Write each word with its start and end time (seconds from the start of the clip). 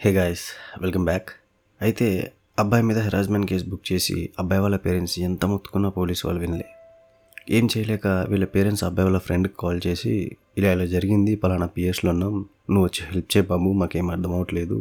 Hey 0.00 0.10
guys 0.12 0.42
welcome 0.82 1.04
back. 1.04 1.28
అయితే 1.80 2.06
అబ్బాయి 2.58 2.82
మీద 2.82 2.98
హెరాస్మెంట్ 2.98 3.46
కేసు 3.50 3.64
బుక్ 3.64 3.92
చేసి 3.92 4.16
అబ్బాయి 4.38 4.60
వాళ్ళ 4.62 4.76
పేరెంట్స్ 4.76 5.14
ఎంత 5.18 5.44
మొత్తుకున్నా 5.44 5.88
పోలీసు 5.88 6.22
వాళ్ళు 6.26 6.40
వినలే. 6.40 6.66
ఏం 7.50 7.64
చేయలేక 7.72 8.06
వీళ్ళ 8.30 8.44
పేరెంట్స్ 8.44 8.84
అబ్బాయి 8.84 9.06
వాళ్ళ 9.08 9.18
ఫ్రెండ్కి 9.18 9.56
కాల్ 9.58 9.80
చేసి 9.86 10.12
ఇలా 10.58 10.70
ఇలా 10.72 10.84
జరిగింది 10.84 11.34
పలానా 11.36 11.66
పిఎస్లో 11.66 12.10
ఉన్నాం 12.10 12.34
నువ్వు 12.70 12.84
వచ్చి 12.84 13.02
హెల్ప్ 13.08 13.30
చేయి 13.34 13.46
బాబు 13.46 13.72
మాకేం 13.72 14.10
అర్థం 14.10 14.32
అవ్వట్లేదు 14.32 14.78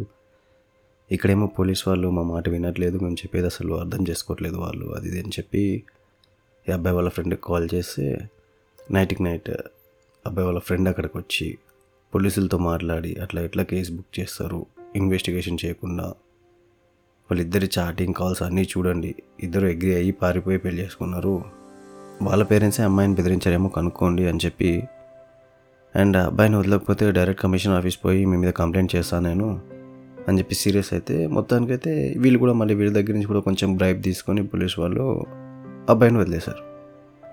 ఇక్కడేమో 1.12 1.48
పోలీస్ 1.58 1.84
వాళ్ళు 1.88 2.10
మా 2.10 2.26
మాట 2.34 2.46
వినట్లేదు 2.50 3.00
మేము 3.04 3.18
చెప్పేది 3.24 3.50
అసలు 3.54 3.74
అర్థం 3.76 4.04
చేసుకోవట్లేదు 4.12 4.58
వాళ్ళు 4.58 4.86
అది 4.98 5.08
ఇది 5.08 5.20
అని 5.24 5.34
చెప్పి 5.40 5.64
ఈ 6.66 6.78
అబ్బాయి 6.78 6.98
వాళ్ళ 7.00 7.10
ఫ్రెండ్కి 7.10 7.44
కాల్ 7.50 7.68
చేస్తే 7.76 8.08
నైట్కి 8.90 9.24
నైట్ 9.24 9.52
అబ్బాయి 10.26 10.48
వాళ్ళ 10.50 10.64
ఫ్రెండ్ 10.70 10.90
అక్కడికి 10.90 11.18
వచ్చి 11.18 11.50
పోలీసులతో 12.14 12.60
మాట్లాడి 12.70 13.14
అట్లా 13.26 13.42
ఎట్లా 13.42 13.64
కేసు 13.64 13.92
బుక్ 13.92 14.14
చేస్తారు 14.20 14.62
ఇన్వెస్టిగేషన్ 14.96 15.58
చేయకుండా 15.66 16.04
వాళ్ళిద్దరి 17.30 17.70
చాటింగ్ 17.80 18.14
కాల్స్ 18.14 18.44
అన్నీ 18.44 18.64
చూడండి. 18.64 19.16
ఇద్దరు 19.40 19.66
అగ్రి 19.66 19.96
అయ్యి 19.96 20.12
పారిపోయి 20.12 20.58
పెళ్ళి 20.58 20.84
చేసుకున్నారు. 20.84 21.44
వాళ్ళ 22.22 22.44
పేరెంట్సే 22.44 22.84
అమ్మాయిని 22.84 23.16
బెదిరించారేమో 23.16 23.70
కనుక్కోండి 23.70 24.28
అని 24.28 24.40
చెప్పి 24.46 24.84
అండ్ 25.96 26.18
అబ్బాయిని 26.18 26.56
వదలకపోతే 26.56 27.12
డైరెక్ట్ 27.12 27.44
కమిషన్ 27.44 27.74
ఆఫీస్ 27.74 27.98
పోయి 28.06 28.26
మీ 28.26 28.38
మీద 28.38 28.52
కంప్లైంట్ 28.52 28.96
చేస్తాను 28.96 29.28
నేను 29.28 29.62
అని 30.28 30.38
చెప్పి 30.38 30.56
సీరియస్ 30.56 30.94
అయితే 30.94 31.28
మొత్తానికైతే 31.28 32.16
వీళ్ళు 32.18 32.40
కూడా 32.40 32.54
మళ్ళీ 32.54 32.74
వీళ్ళ 32.74 32.94
దగ్గర 32.94 33.14
నుంచి 33.14 33.26
కూడా 33.26 33.40
కొంచెం 33.40 33.76
బ్రైబ్ 33.76 34.04
తీసుకొని 34.04 34.48
పోలీస్ 34.48 34.80
వాళ్ళు 34.80 35.26
అబ్బాయిని 35.90 36.18
వదిలేశారు. 36.18 36.64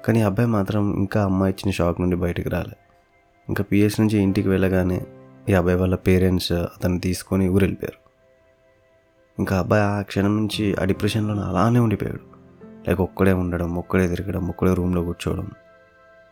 కానీ 0.02 0.22
అబ్బాయి 0.22 0.48
మాత్రం 0.48 0.94
ఇంకా 0.94 1.24
అమ్మాయి 1.24 1.52
ఇచ్చిన 1.52 1.72
షాక్ 1.72 2.00
నుండి 2.00 2.16
బయటకు 2.16 2.48
రాలే. 2.48 2.77
ఇంకా 3.48 3.64
పిఎస్ 3.64 4.00
నుంచి 4.00 4.19
ఇంటికి 4.19 4.48
వెళ్ళగానే 4.48 5.06
ఈ 5.48 5.55
అబ్బాయి 5.55 5.78
వాళ్ళ 5.78 5.95
పేరెంట్స్ 5.95 6.52
అతన్ని 6.52 7.01
తీసుకొని 7.01 7.48
ఊరు 7.48 7.64
వెళ్ళిపోయారు 7.64 8.02
ఇంకా 9.38 9.59
అబ్బాయి 9.59 9.83
ఆ 9.83 10.02
క్షణం 10.02 10.37
నుంచి 10.37 10.77
ఆ 10.80 10.84
డిప్రెషన్లో 10.84 11.44
అలానే 11.44 11.78
ఉండిపోయాడు. 11.78 12.20
లైక్ 12.89 13.00
ఒక్కడే 13.00 13.33
ఉండడం 13.33 13.75
ఒక్కడే 13.75 14.08
తిరగడం 14.08 14.48
ఒక్కడే 14.48 14.75
రూమ్లో 14.75 15.05
కూర్చోవడం 15.05 15.50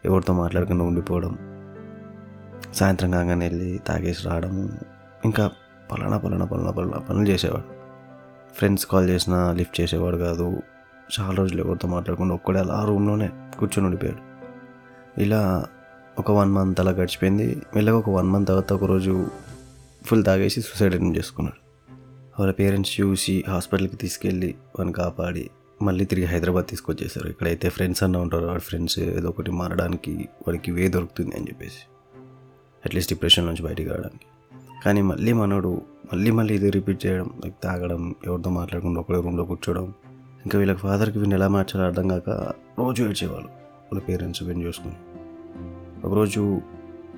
ఎవరితో 0.05 0.33
మాట్లాడకుండా 0.33 0.85
ఉండిపోవడం 0.85 1.39
సాయంత్రం 2.75 3.11
కాగానే 3.11 3.49
వెళ్ళి 3.49 3.79
తాగేసి 3.87 4.29
రావడము 4.29 4.69
ఇంకా 5.25 5.51
పలానా 5.93 6.19
పలానా 6.19 6.45
పలానా 6.45 6.71
పలానా 6.71 6.99
పనులు 6.99 7.29
చేసేవాడు. 7.29 7.65
ఫ్రెండ్స్ 8.55 8.87
కాల్ 8.87 9.09
చేసినా 9.09 9.53
లిఫ్ట్ 9.53 9.81
చేసేవాడు 9.81 10.17
కాదు. 10.17 10.63
చాలా 11.21 11.35
రోజులు 11.35 11.63
ఎవరితో 11.63 11.89
మాట్లాడకుండా 11.89 12.35
ఒక్కడే 12.35 12.59
అలా 12.59 12.85
రూమ్లోనే 12.85 13.31
కూర్చొని 13.59 13.85
ఉండిపోయాడు. 13.85 14.23
ఇలా 15.21 15.67
ఒక 16.21 16.31
వన్ 16.31 16.53
మంత్ 16.53 16.81
అలా 16.81 16.91
గడిచిపోయింది. 16.91 17.57
మెల్లగా 17.75 17.99
ఒక 17.99 18.11
వన్ 18.11 18.29
మంత్ 18.31 18.49
తర్వాత 18.49 18.73
ఒకరోజు 18.73 19.27
ఫుల్ 20.05 20.25
తాగేసి 20.25 20.61
సూసైడ్ 20.61 20.95
అటెంప్ట్ 20.95 21.19
చేసుకున్నాడు. 21.19 21.61
వాళ్ళ 22.41 22.53
పేరెంట్స్ 22.53 23.01
చూసి 23.01 23.45
హాస్పిటల్కి 23.49 23.97
తీసుకెళ్ళి 23.97 24.55
వాడిని 24.79 24.93
కాపాడి 24.93 25.51
మళ్ళీ 25.83 26.05
తిరిగి 26.05 26.27
హైదరాబాద్ 26.27 26.67
తీసుకొచ్చేసారు 26.67 27.29
ఇక్కడైతే 27.29 27.69
ఫ్రెండ్స్ 27.69 28.03
అన్న 28.03 28.17
ఉంటారు. 28.17 28.47
వాడి 28.47 28.61
ఫ్రెండ్స్ 28.61 28.99
ఏదో 28.99 29.29
ఒకటి 29.29 29.51
మారడానికి 29.51 30.29
వాడికి 30.47 30.71
వే 30.71 30.89
దొరుకుతుంది 30.89 31.37
అని 31.37 31.45
చెప్పేసి. 31.45 31.81
అట్లీస్ట్ 32.85 33.13
డిప్రెషన్ 33.13 33.47
నుంచి 33.47 33.63
బయటికి 33.63 33.89
రావడానికి. 33.89 34.27
కానీ 34.85 35.03
మళ్ళీ 35.03 35.33
మనోడు 35.33 35.83
మళ్ళీ 36.13 36.31
మళ్ళీ 36.31 36.55
ఇది 36.55 36.71
రిపీట్ 36.71 37.07
చేయడం 37.07 37.31
లైక్ 37.45 37.57
తాగడం 37.63 38.15
ఎవరితో 38.27 38.51
మాట్లాడకుండా 38.51 39.01
ఒకడే 39.01 39.21
రూమ్లో 39.21 39.45
కూర్చోవడం 39.45 39.95
ఇంకా 40.45 40.59
వీళ్ళకి 40.59 40.79
ఫాదర్కి 40.79 41.19
వీళ్ళు 41.19 41.35
ఎలా 41.35 41.49
మార్చాలో 41.49 41.87
అర్థం 41.87 42.09
కాక 42.09 42.31
రోజు 42.79 43.03
ఏడ్చేవాళ్ళు. 43.03 43.49
వాళ్ళ 43.49 44.01
పేరెంట్స్ 44.01 44.43
వీడిని 44.43 44.67
చూసుకుని. 44.67 44.95
ఒకరోజు 46.05 46.61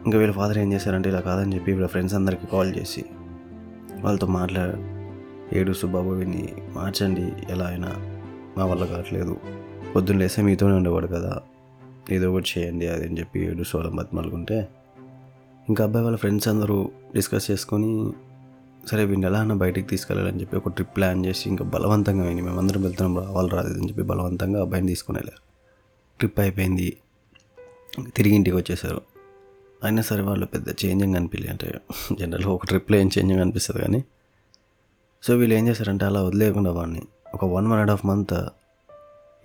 ఇంకా 0.07 0.19
వీళ్ళ 0.19 0.33
ఫాదర్ 0.33 0.59
ఏం 0.59 0.73
చేశారంటే 0.73 1.09
ఇలా 1.09 1.21
కాదని 1.21 1.55
చెప్పి 1.55 1.73
వీళ్ళ 1.73 1.87
ఫ్రెండ్స్ 1.87 2.15
అందరికీ 2.15 2.47
కాల్ 2.47 2.77
చేసి 2.77 3.05
వాళ్ళతో 4.01 4.27
మాట్లాడ 4.27 4.71
ఏడు 5.53 5.73
సుబాబు 5.73 6.11
వీడిని 6.11 6.53
మార్చండి 6.75 7.33
ఎలా 7.51 7.65
అయినా 7.65 7.91
మా 8.59 8.65
వల్ల 8.65 8.85
కావట్లేదు. 8.85 9.37
పొద్దున్న 9.97 10.21
లేస్తే 10.21 10.43
మీతోనే 10.43 10.75
ఉండేవాడు 10.75 11.07
కదా 11.07 11.41
ఏదో 12.11 12.33
ఒకటి 12.33 12.59
చేయండి 12.59 12.87
అది 12.89 13.07
అని 13.07 13.19
చెప్పి 13.21 13.47
ఏడు 13.47 13.63
సోలం 13.63 13.97
బతిమాలుకుంటే 13.97 14.69
ఇంకా 15.69 15.85
అబ్బాయి 15.85 16.05
వాళ్ళ 16.05 16.19
ఫ్రెండ్స్ 16.19 16.49
అందరూ 16.49 16.91
డిస్కస్ 17.15 17.51
చేసుకొని 17.51 18.13
సరే 18.89 19.05
వీడిని 19.05 19.27
ఎలా 19.27 19.39
అన్న 19.39 19.53
బయటికి 19.53 19.87
తీసుకెళ్ళాలని 19.87 20.41
చెప్పి 20.41 20.57
ఒక 20.57 20.69
ట్రిప్ 20.69 20.97
ప్లాన్ 20.97 21.27
చేసి 21.27 21.49
ఇంకా 21.49 21.65
బలవంతంగా 21.65 22.25
అయింది. 22.25 22.43
మేమందరం 22.43 22.83
వెళ్తున్నాం 22.83 23.25
రావాలి 23.25 23.49
రాదు 23.49 23.89
చెప్పి 23.89 24.03
బలవంతంగా 24.03 24.61
అబ్బాయిని 24.61 24.89
తీసుకుని 24.89 25.19
వెళ్ళారు. 25.19 25.43
ట్రిప్ 26.19 26.41
అయిపోయింది. 26.41 26.97
తిరిగి 28.01 28.35
ఇంటికి 28.35 28.57
వచ్చేసారు. 28.57 29.01
అయినా 29.85 30.03
సరే 30.03 30.23
వాళ్ళు 30.23 30.47
పెద్ద 30.47 30.69
చేంజింగ్ 30.69 31.15
అనిపించలే 31.15 31.49
అంటే 31.49 31.81
జనరల్గా 32.19 32.51
ఒక 32.51 32.67
ట్రిప్లో 32.67 32.99
ఏం 32.99 33.11
చేంజింగ్ 33.19 33.41
అనిపిస్తుంది 33.41 33.83
కానీ 33.83 34.05
సో 35.23 35.37
వీళ్ళు 35.37 35.55
ఏం 35.55 35.69
చేశారంటే 35.69 36.05
అలా 36.05 36.23
వదిలేయకుండా 36.23 36.71
వాడిని 36.71 37.03
ఒక 37.35 37.45
one 37.45 37.67
one 37.67 37.81
and 37.81 37.91
half 37.91 38.07
month 38.07 38.35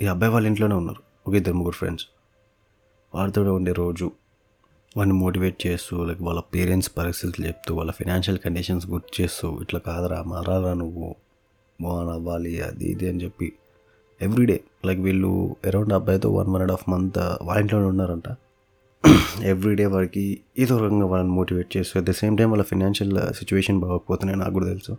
ఈ 0.02 0.06
అబ్బాయి 0.06 0.34
వాళ్ళ 0.34 0.48
ఇంట్లోనే 0.48 0.76
ఉన్నారు. 0.76 1.04
ఒక 1.28 1.34
ఇద్దరు 1.34 1.54
ముగ్గురు 1.54 1.76
ఫ్రెండ్స్. 1.76 2.06
వాడితో 3.16 3.54
ఉండే 3.54 3.72
రోజు 3.72 4.12
వాడిని 4.98 5.14
మోటివేట్ 5.14 5.68
చేస్తూ 5.68 6.06
లైక్ 6.06 6.22
వాళ్ళ 6.22 6.40
పేరెంట్స్ 6.40 6.92
పరిస్థితులు 6.98 7.48
చెప్తూ 7.48 7.76
వాళ్ళ 7.76 7.92
ఫినాన్షియల్ 7.92 8.40
కండిషన్స్ 8.40 8.88
గుర్తు 8.88 9.22
చేస్తూ 9.22 9.62
ఇట్లా 9.62 9.80
కాదురా 9.80 10.24
మారాలా 10.24 10.74
నువ్వు. 10.74 11.16
బాగా 11.82 12.14
అవ్వాలి 12.14 12.62
అది 12.62 12.86
ఇది 12.86 13.10
అని 13.10 13.24
చెప్పి 13.24 13.54
ఎవ్రీడే 14.22 14.60
లైక్ 14.86 15.00
వీళ్ళు 15.00 15.56
అరౌండ్ 15.66 15.94
అబ్బాయితో 15.94 16.30
one 16.30 16.48
one 16.48 16.62
and 16.62 16.72
half 16.72 16.90
month 16.90 17.18
వాళ్ళ 17.18 17.62
ఇంట్లోనే 17.62 17.86
ఉన్నారంట. 17.86 18.30
ఎవ్రీడే 19.44 19.86
వారికి 19.86 20.42
ఏదో 20.60 20.78
రకంగా 20.78 21.06
వాళ్ళని 21.06 21.32
మోటివేట్ 21.32 21.78
చేస్తూ 21.78 22.00
అట్ 22.00 22.08
ద 22.10 22.12
సేమ్ 22.12 22.38
టైం 22.38 22.50
వాళ్ళ 22.52 22.64
ఫినాన్షియల్ 22.64 23.34
సిచ్యువేషన్ 23.34 23.80
బాగోకపోతున్నాయి 23.80 24.40
నాకు 24.40 24.54
కూడా 24.54 24.66
తెలుసు. 24.66 24.98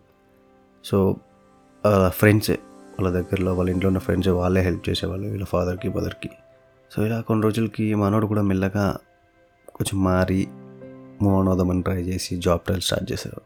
సో 0.85 1.17
ఫ్రెండ్సే 2.09 2.59
వాళ్ళ 3.01 3.11
దగ్గరలో 3.11 3.55
వాళ్ళ 3.55 3.71
ఇంట్లో 3.71 3.89
ఉన్న 3.89 3.99
ఫ్రెండ్సే 3.99 4.31
వాళ్ళే 4.31 4.61
హెల్ప్ 4.61 4.89
చేసేవాళ్ళు 4.89 5.29
వీళ్ళ 5.29 5.45
ఫాదర్కి 5.45 5.89
మదర్కి 5.89 6.31
సో 6.95 7.07
ఇలా 7.07 7.21
కొన్ని 7.21 7.43
రోజులకి 7.45 7.95
మనోడు 7.95 8.27
కూడా 8.27 8.43
మెల్లగా 8.43 8.97
కొంచెం 9.75 10.05
మారి 10.05 10.49
మూవ్ 11.23 11.37
ఆన్ 11.37 11.49
అవుదామని 11.49 11.83
ట్రై 11.83 12.01
చేసి 12.03 12.37
జాబ్ 12.37 12.61
ట్రయల్ 12.61 12.81
స్టార్ట్ 12.81 13.13
చేశారు 13.13 13.41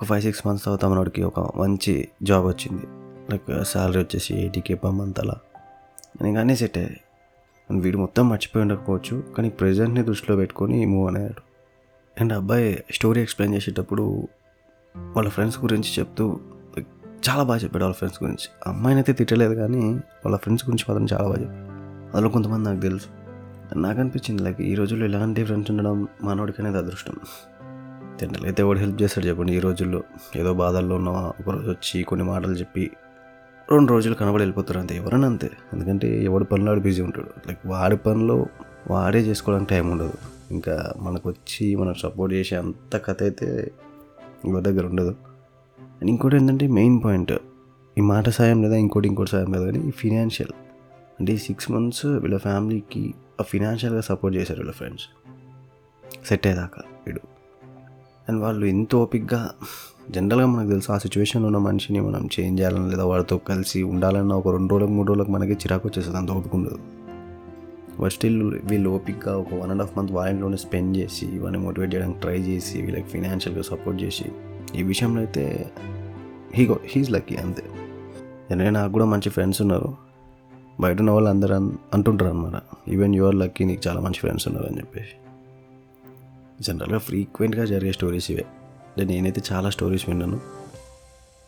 ఒక 0.00 0.04
ఫైవ్ 0.04 0.22
సిక్స్ 0.22 0.46
మంత్స్ 0.46 0.64
తర్వాత 0.64 0.84
మనోడికి 0.84 1.22
ఒక 1.22 1.58
మంచి 1.58 2.08
జాబ్ 2.22 2.46
వచ్చింది. 2.46 3.05
లైక్ 3.30 3.64
శాలరీ 3.64 3.98
వచ్చేసి 3.98 4.34
ఎయిటీకే 4.34 4.74
పర్ 4.74 4.92
మంత్ 4.92 5.20
అలా. 5.20 5.34
నేను 6.22 6.34
కానీ 6.34 6.56
సెట్ 6.56 6.78
అయ్యాయి 6.78 7.00
వీడు 7.80 7.98
మొత్తం 7.98 8.28
మర్చిపోయి 8.28 8.62
ఉండకపోవచ్చు 8.62 9.24
కానీ 9.36 9.48
ప్రజెంట్ని 9.50 10.02
దృష్టిలో 10.02 10.36
పెట్టుకొని 10.36 10.86
మూవ్ 10.86 11.16
అయ్యాడు. 11.16 11.42
అండ్ 12.20 12.32
అబ్బాయి 12.32 12.84
స్టోరీ 12.90 13.22
ఎక్స్ప్లెయిన్ 13.22 13.56
చేసేటప్పుడు 13.56 14.28
వాళ్ళ 14.96 15.28
ఫ్రెండ్స్ 15.28 15.58
గురించి 15.60 15.94
చెప్తూ 15.98 16.40
చాలా 17.30 17.42
బాగా 17.42 17.58
చెప్పాడు 17.58 17.84
వాళ్ళ 17.84 17.94
ఫ్రెండ్స్ 17.94 18.22
గురించి. 18.22 18.48
అమ్మాయిని 18.66 18.98
అయితే 18.98 19.12
తిట్టలేదు 19.12 19.54
కానీ 19.54 19.94
వాళ్ళ 19.94 20.36
ఫ్రెండ్స్ 20.36 20.68
గురించి 20.68 20.84
మాత్రం 20.88 21.18
చాలా 21.18 21.28
బాగా 21.28 21.40
చెప్పాడు. 21.40 21.66
అందులో 22.16 22.32
కొంతమంది 22.32 22.68
నాకు 22.68 22.80
తెలుసు. 22.80 23.06
నాకు 23.76 24.00
అనిపించింది 24.00 24.42
లైక్ 24.42 24.60
ఈ 24.60 24.74
రోజుల్లో 24.74 25.06
ఇలాంటి 25.06 25.44
ఫ్రెండ్స్ 25.44 25.70
ఉండడం 25.70 26.08
మానవుడికనేది 26.22 26.78
అదృష్టం. 26.78 27.14
జనరల్ 28.20 28.44
అయితే 28.44 28.62
ఎవడు 28.62 28.78
హెల్ప్ 28.78 29.02
చేస్తాడు 29.02 29.26
చెప్పండి. 29.26 29.56
ఈ 29.56 29.58
రోజుల్లో 29.58 30.02
ఏదో 30.36 30.54
బాధల్లో 30.54 30.96
ఉన్న 30.96 31.08
ఒకరోజు 31.08 31.70
వచ్చి 31.70 32.02
కొన్ని 32.02 32.26
మాటలు 32.26 32.52
చెప్పి 32.52 32.90
రెండు 33.70 33.92
రోజులు 33.92 34.14
కనబడి 34.14 34.42
వెళ్ళిపోతారు 34.42 34.78
అంతే 34.78 34.96
ఎవరైనా 34.96 35.26
అంతే. 35.26 35.50
ఎందుకంటే 35.72 36.24
ఎవడి 36.24 36.44
పనిలో 36.44 36.70
ఆడు 36.72 36.80
బిజీ 36.80 37.02
ఉంటాడు. 37.02 37.30
లైక్ 37.48 37.58
వాడి 37.66 37.96
పనిలో 37.96 38.46
వాడే 38.90 39.18
చేసుకోవడానికి 39.18 39.70
టైం 39.70 39.90
ఉండదు. 39.90 40.12
ఇంకా 40.50 40.94
మనకు 40.96 41.28
వచ్చి 41.28 41.76
మనం 41.76 41.94
సపోర్ట్ 41.94 42.34
చేసే 42.34 42.56
అంత 42.56 42.96
కథ 42.96 43.22
అయితే 43.22 43.72
ఎవరి 44.44 44.64
దగ్గర 44.64 44.86
ఉండదు. 44.86 45.16
అండ్ 46.00 46.10
ఇంకోటి 46.10 46.36
ఏంటంటే 46.36 46.66
మెయిన్ 46.66 47.02
పాయింట్ 47.04 47.32
ఈ 47.98 48.00
మాట 48.00 48.28
సాయం 48.28 48.62
లేదా 48.62 48.76
ఇంకోటి 48.76 49.08
ఇంకోటి 49.08 49.30
సాయం 49.30 49.52
లేదు 49.52 49.64
కానీ 49.64 49.78
ఈ 49.78 49.90
ఫినాన్షియల్ 49.90 50.52
అంటే 51.18 51.32
ఈ 51.32 51.36
సిక్స్ 51.36 51.70
మంత్స్ 51.70 52.06
వీళ్ళ 52.06 52.36
ఫ్యామిలీకి 52.36 53.14
ఆ 53.40 53.42
ఫినాన్షియల్గా 53.42 54.00
సపోర్ట్ 54.00 54.36
చేశారు 54.36 54.58
వీళ్ళ 54.58 54.72
ఫ్రెండ్స్ 54.72 55.06
సెట్ 56.26 56.46
అయ్యేదాకా 56.46 56.82
వీడు. 57.06 57.35
అండ్ 58.28 58.40
వాళ్ళు 58.40 58.66
ఎంత 58.66 58.96
ఓపిక్గా 58.96 59.50
జనరల్గా 60.10 60.46
మనకు 60.46 60.68
తెలుసు 60.68 60.92
ఆ 60.92 60.98
సిచ్యువేషన్లో 60.98 61.46
ఉన్న 61.46 61.58
మనిషిని 61.58 62.00
మనం 62.00 62.28
చేంజ్ 62.40 62.60
చేయాలని 62.60 62.90
లేదా 62.90 63.04
వాళ్ళతో 63.04 63.38
కలిసి 63.38 63.82
ఉండాలన్న 63.82 64.32
ఒక 64.32 64.48
రెండు 64.48 64.70
రోజులకు 64.72 64.92
మూడు 64.92 65.08
రోజులకు 65.08 65.30
మనకి 65.30 65.52
చిరాకు 65.52 65.88
వచ్చేస్తుంది 65.88 66.18
అంత 66.18 66.30
ఓపిక 66.30 66.54
ఉండదు. 66.54 66.78
బట్ 68.00 68.12
స్టిల్ 68.12 68.60
వీళ్ళు 68.64 68.90
ఓపిక్గా 68.90 69.36
ఒక 69.36 69.46
వన్ 69.54 69.70
అండ్ 69.70 69.82
హాఫ్ 69.82 69.98
మంత్ 69.98 70.12
వాళ్ళలోనే 70.12 70.56
స్పెండ్ 70.56 70.96
చేసి 70.96 71.26
వాళ్ళని 71.26 71.62
మోటివేట్ 71.62 71.94
చేయడానికి 71.94 72.20
ట్రై 72.20 72.38
చేసి 72.38 72.82
వీళ్ళకి 72.82 73.08
ఫినాన్షియల్గా 73.08 73.62
సపోర్ట్ 73.62 74.02
చేసి 74.02 74.24
ఈ 74.74 74.82
విషయంలో 74.82 75.20
అయితే 75.20 75.70
హీగో 76.54 76.80
హీజ్ 76.84 77.10
లక్కీ 77.10 77.36
అంతే. 77.36 77.62
ఎందుకంటే 78.50 78.70
నాకు 78.70 78.92
కూడా 78.92 79.04
మంచి 79.04 79.30
ఫ్రెండ్స్ 79.30 79.62
ఉన్నారు. 79.62 79.94
బయట 80.80 80.98
ఉన్న 80.98 81.10
వాళ్ళు 81.10 81.30
అందరూ 81.30 81.54
అంటుంటారు 81.94 82.30
అనమాట 82.30 82.52
ఈవెన్ 82.88 83.14
యువర్ 83.14 83.34
లక్కీ 83.34 83.64
నీకు 83.64 83.88
చాలా 83.88 84.00
మంచి 84.00 84.20
ఫ్రెండ్స్ 84.20 84.48
ఉన్నారు 84.48 84.66
అని 84.66 84.78
చెప్పేసి. 84.78 85.25
జనరల్గా 86.60 86.98
ఫ్రీక్వెంట్గా 86.98 87.64
జరిగే 87.64 87.92
స్టోరీస్ 87.92 88.30
ఇవే. 88.30 88.42
అంటే 88.42 89.04
నేనైతే 89.04 89.42
చాలా 89.52 89.70
స్టోరీస్ 89.70 90.08
విన్నాను. 90.08 90.40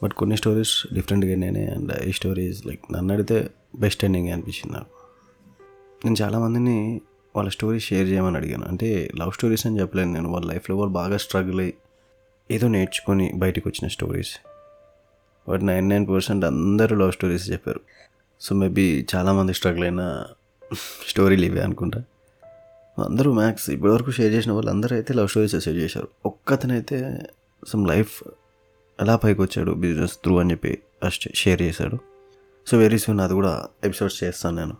బట్ 0.02 0.12
కొన్ని 0.12 0.36
స్టోరీస్ 0.36 0.94
డిఫరెంట్గా 0.94 1.36
నేనే 1.36 1.66
అండ్ 1.66 2.02
ఈ 2.02 2.12
స్టోరీస్ 2.12 2.66
లైక్ 2.66 2.92
నన్ను 2.92 3.14
అడిగితే 3.14 3.50
బెస్ట్ 3.78 4.04
ఎండింగ్ 4.04 4.28
అనిపించింది 4.28 4.76
నాకు. 4.76 4.98
నేను 6.04 6.16
చాలామందిని 6.22 7.00
వాళ్ళ 7.36 7.50
స్టోరీస్ 7.50 7.84
షేర్ 7.84 8.08
చేయమని 8.08 8.36
అడిగాను. 8.36 8.66
అంటే 8.66 9.10
లవ్ 9.16 9.32
స్టోరీస్ 9.32 9.66
అని 9.66 9.80
చెప్పలేను 9.80 10.12
నేను. 10.12 10.30
వాళ్ళ 10.30 10.46
లైఫ్లో 10.46 10.76
వాళ్ళు 10.76 10.94
బాగా 10.94 11.16
స్ట్రగుల్ 11.16 11.60
అయ్యి 11.60 11.74
ఏదో 12.50 12.68
నేర్చుకొని 12.68 13.32
బయటకు 13.34 13.68
వచ్చిన 13.68 13.88
stories. 13.88 14.36
But 15.48 15.66
nine 15.66 15.88
nine 15.88 16.08
percent 16.08 16.44
అందరూ 16.44 16.96
లవ్ 16.96 17.12
స్టోరీస్ 17.12 17.50
చెప్పారు. 17.50 17.80
సో 18.40 18.54
మేబీ 18.54 19.06
చాలామంది 19.14 19.54
స్ట్రగుల్ 19.54 19.82
అయిన 19.82 20.24
స్టోరీలు 21.08 21.44
ఇవే 21.44 21.60
అనుకుంటా. 21.60 22.02
అందరూ 23.04 23.32
మ్యాక్స్ 23.32 23.70
ఇప్పటివరకు 23.70 24.10
షేర్ 24.10 24.32
చేసిన 24.32 24.52
వాళ్ళు 24.52 24.70
అందరూ 24.70 24.96
అయితే 24.96 25.14
లవ్ 25.14 25.28
స్టోరీస్ 25.28 25.64
షేర్ 25.64 25.76
చేశారు. 25.76 26.08
ఒక్కతనైతే 26.26 27.18
సమ్ 27.68 27.88
లైఫ్ 27.88 28.22
ఎలా 29.00 29.16
పైకి 29.16 29.42
వచ్చాడు 29.42 29.72
బిజినెస్ 29.72 30.16
త్రూ 30.16 30.38
అని 30.38 30.50
చెప్పి 30.50 30.78
ఫస్ట్ 31.04 31.28
షేర్ 31.34 31.62
చేశాడు. 31.62 31.98
సో 32.66 32.78
వెరీ 32.78 32.98
సూన్ 32.98 33.20
అది 33.20 33.34
కూడా 33.34 33.68
ఎపిసోడ్స్ 33.84 34.24
చేస్తాను 34.24 34.56
నేను. 34.56 34.76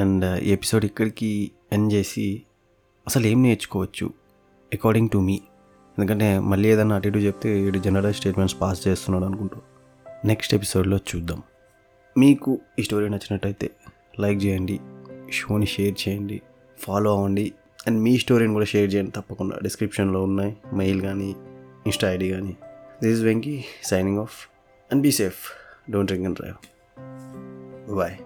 అండ్ 0.00 0.24
uh, 0.24 0.42
ఈ 0.42 0.52
ఎపిసోడ్ 0.52 0.84
ఇక్కడికి 0.84 1.50
ఎండ్ 1.72 1.92
చేసి 1.92 2.42
అసలు 3.06 3.26
ఏం 3.26 3.42
నేర్చుకోవచ్చు? 3.42 4.10
అకార్డింగ్ 4.74 5.08
టు 5.08 5.18
మీ 5.18 5.40
ఎందుకంటే 5.98 6.38
మళ్ళీ 6.38 6.68
ఏదైనా 6.68 6.96
అటు 6.96 7.08
ఇటు 7.08 7.18
చెప్తే 7.18 7.60
ఇటు 7.60 7.78
జనరల్ 7.78 8.14
స్టేట్మెంట్స్ 8.14 8.56
పాస్ 8.60 8.88
చేస్తున్నాడు 8.88 9.24
అనుకుంటూ. 9.24 9.60
నెక్స్ట్ 10.24 10.54
ఎపిసోడ్లో 10.54 10.96
చూద్దాం. 10.96 11.42
మీకు 12.18 12.60
ఈ 12.78 12.82
స్టోరీ 12.82 13.08
నచ్చినట్టయితే 13.08 13.70
లైక్ 14.20 14.44
చేయండి 14.44 14.80
షోని 15.32 15.66
షేర్ 15.66 16.08
చేయండి. 16.08 16.42
ఫాలో 16.78 17.16
అవ్వండి. 17.16 17.52
అండ్ 17.86 18.02
మీ 18.02 18.18
స్టోరీని 18.18 18.52
కూడా 18.52 18.64
షేర్ 18.64 18.94
చేయండి. 18.94 19.10
తప్పకుండా 19.10 19.58
డిస్క్రిప్షన్లో 19.62 20.22
ఉన్నాయి. 20.22 20.56
మెయిల్ 20.74 21.02
కానీ 21.02 21.30
ఇన్స్టా 21.86 22.12
ఐడి 22.12 22.30
కానీ. 22.30 22.56
This 23.02 23.18
is 23.18 23.22
Venky 23.22 23.64
signing 23.84 24.18
off 24.18 24.48
and 24.92 25.02
be 25.02 25.12
safe. 25.12 25.50
Don't 25.90 26.12
drink 26.12 26.26
and 26.26 26.38
drive. 26.38 26.54
Bye. 27.96 28.16